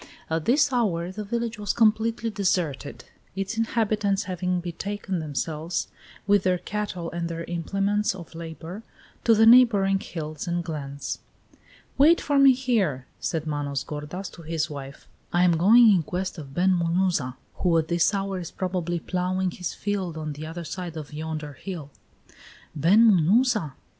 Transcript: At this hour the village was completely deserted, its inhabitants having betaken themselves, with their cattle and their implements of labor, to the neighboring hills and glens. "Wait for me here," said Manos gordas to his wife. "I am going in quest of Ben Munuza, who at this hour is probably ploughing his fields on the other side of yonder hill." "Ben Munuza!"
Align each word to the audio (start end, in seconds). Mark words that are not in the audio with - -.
At 0.31 0.45
this 0.45 0.73
hour 0.73 1.11
the 1.11 1.23
village 1.23 1.59
was 1.59 1.73
completely 1.73 2.31
deserted, 2.31 3.05
its 3.35 3.55
inhabitants 3.55 4.23
having 4.23 4.59
betaken 4.59 5.19
themselves, 5.19 5.89
with 6.25 6.41
their 6.41 6.57
cattle 6.57 7.11
and 7.11 7.29
their 7.29 7.43
implements 7.43 8.15
of 8.15 8.33
labor, 8.33 8.81
to 9.25 9.35
the 9.35 9.45
neighboring 9.45 9.99
hills 9.99 10.47
and 10.47 10.63
glens. 10.63 11.19
"Wait 11.99 12.19
for 12.19 12.39
me 12.39 12.53
here," 12.53 13.05
said 13.19 13.45
Manos 13.45 13.83
gordas 13.83 14.31
to 14.31 14.41
his 14.41 14.71
wife. 14.71 15.07
"I 15.31 15.43
am 15.43 15.55
going 15.55 15.91
in 15.93 16.01
quest 16.01 16.39
of 16.39 16.55
Ben 16.55 16.71
Munuza, 16.73 17.35
who 17.57 17.77
at 17.77 17.87
this 17.87 18.11
hour 18.11 18.39
is 18.39 18.49
probably 18.49 18.99
ploughing 18.99 19.51
his 19.51 19.75
fields 19.75 20.17
on 20.17 20.33
the 20.33 20.47
other 20.47 20.63
side 20.63 20.97
of 20.97 21.13
yonder 21.13 21.53
hill." 21.53 21.91
"Ben 22.75 23.05
Munuza!" 23.05 23.73